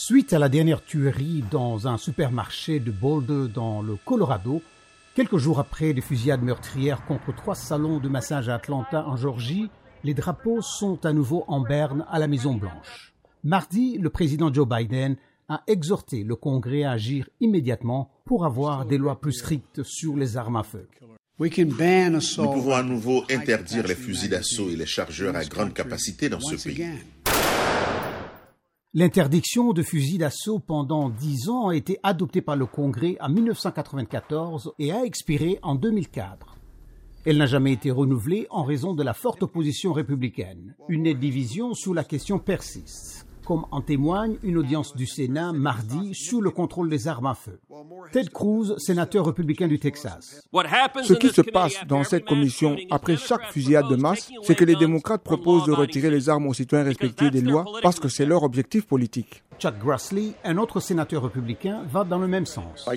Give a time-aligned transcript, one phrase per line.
[0.00, 4.62] Suite à la dernière tuerie dans un supermarché de Boulder dans le Colorado,
[5.16, 9.68] quelques jours après des fusillades meurtrières contre trois salons de massage à Atlanta en Georgie,
[10.04, 13.12] les drapeaux sont à nouveau en berne à la Maison Blanche.
[13.42, 15.16] Mardi, le président Joe Biden
[15.48, 20.36] a exhorté le Congrès à agir immédiatement pour avoir des lois plus strictes sur les
[20.36, 20.86] armes à feu.
[21.40, 26.40] Nous pouvons à nouveau interdire les fusils d'assaut et les chargeurs à grande capacité dans
[26.40, 26.84] ce pays.
[28.94, 34.72] L'interdiction de fusils d'assaut pendant dix ans a été adoptée par le Congrès en 1994
[34.78, 36.56] et a expiré en 2004.
[37.26, 40.74] Elle n'a jamais été renouvelée en raison de la forte opposition républicaine.
[40.88, 46.42] Une division sous la question persiste comme en témoigne une audience du Sénat mardi sous
[46.42, 47.58] le contrôle des armes à feu.
[48.12, 50.42] Ted Cruz, sénateur républicain du Texas.
[51.02, 54.76] Ce qui se passe dans cette commission après chaque fusillade de masse, c'est que les
[54.76, 58.42] démocrates proposent de retirer les armes aux citoyens respectés des lois parce que c'est leur
[58.42, 59.42] objectif politique.
[59.58, 62.88] Chuck Grassley, un autre sénateur républicain, va dans le même sens.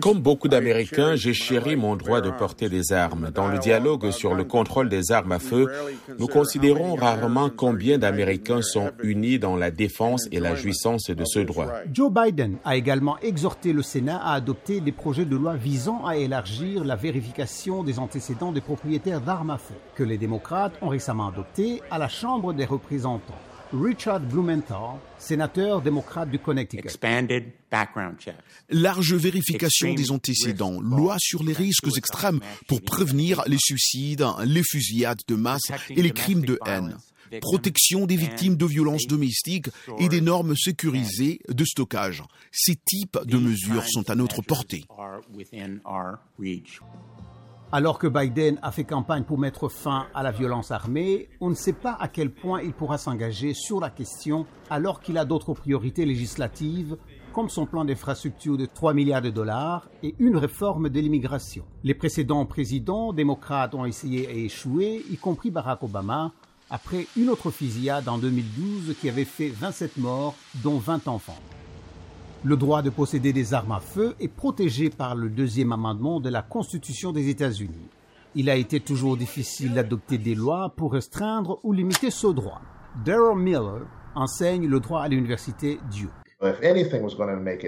[0.00, 3.30] Comme beaucoup d'Américains, j'ai chéri mon droit de porter des armes.
[3.30, 5.70] Dans le dialogue sur le contrôle des armes à feu,
[6.18, 11.40] nous considérons rarement combien d'Américains sont unis dans la défense et la jouissance de ce
[11.40, 11.66] droit.
[11.92, 16.16] Joe Biden a également exhorté le Sénat à adopter des projets de loi visant à
[16.16, 21.28] élargir la vérification des antécédents des propriétaires d'armes à feu, que les démocrates ont récemment
[21.28, 23.34] adopté à la Chambre des représentants.
[23.72, 26.88] Richard Blumenthal, sénateur démocrate du Connecticut.
[28.68, 35.20] Large vérification des antécédents, loi sur les risques extrêmes pour prévenir les suicides, les fusillades
[35.28, 36.96] de masse et les crimes de haine
[37.38, 42.24] protection des victimes de violences domestiques et des normes sécurisées de stockage.
[42.50, 44.84] Ces types de mesures sont à notre portée.
[47.72, 51.54] Alors que Biden a fait campagne pour mettre fin à la violence armée, on ne
[51.54, 55.54] sait pas à quel point il pourra s'engager sur la question alors qu'il a d'autres
[55.54, 56.96] priorités législatives
[57.32, 61.64] comme son plan d'infrastructure de 3 milliards de dollars et une réforme de l'immigration.
[61.84, 66.32] Les précédents présidents démocrates ont essayé et échoué, y compris Barack Obama,
[66.70, 71.38] après une autre fusillade en 2012 qui avait fait 27 morts, dont 20 enfants.
[72.42, 76.30] Le droit de posséder des armes à feu est protégé par le deuxième amendement de
[76.30, 77.90] la Constitution des États-Unis.
[78.34, 82.62] Il a été toujours difficile d'adopter des lois pour restreindre ou limiter ce droit.
[83.04, 83.82] Daryl Miller
[84.14, 86.19] enseigne le droit à l'université Duke.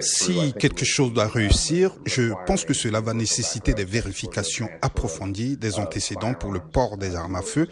[0.01, 5.77] Si quelque chose doit réussir, je pense que cela va nécessiter des vérifications approfondies des
[5.77, 7.67] antécédents pour le port des armes à feu,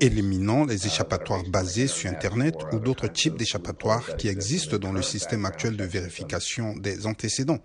[0.00, 5.44] éliminant les échappatoires basés sur Internet ou d'autres types d'échappatoires qui existent dans le système
[5.44, 7.60] actuel de vérification des antécédents.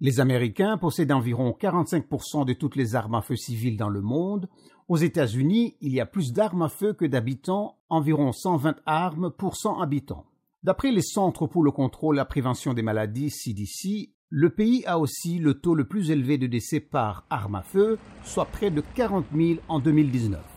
[0.00, 4.48] Les Américains possèdent environ 45% de toutes les armes à feu civiles dans le monde.
[4.88, 9.56] Aux États-Unis, il y a plus d'armes à feu que d'habitants, environ 120 armes pour
[9.56, 10.24] 100 habitants.
[10.62, 14.98] D'après les Centres pour le contrôle et la prévention des maladies CDC, le pays a
[14.98, 18.82] aussi le taux le plus élevé de décès par arme à feu, soit près de
[18.94, 20.49] 40 000 en 2019.